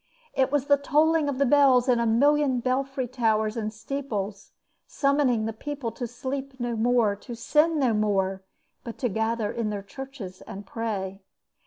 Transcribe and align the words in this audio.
It 0.33 0.51
was 0.51 0.65
the 0.65 0.77
tolling 0.77 1.29
of 1.29 1.37
the 1.37 1.45
bells 1.45 1.87
in 1.87 1.99
a 1.99 2.07
million 2.07 2.59
belfry 2.59 3.07
towers 3.07 3.55
and 3.55 3.71
steeples, 3.71 4.51
summoning 4.87 5.45
the 5.45 5.53
people 5.53 5.91
to 5.91 6.07
sleep 6.07 6.59
no 6.59 6.75
more, 6.75 7.15
to 7.17 7.35
sin 7.35 7.77
no 7.77 7.93
more, 7.93 8.41
but 8.83 8.97
to 8.97 9.09
gather 9.09 9.51
in 9.51 9.69
their 9.69 9.83
churches 9.83 10.41
and 10.47 10.65
pray. 10.65 11.21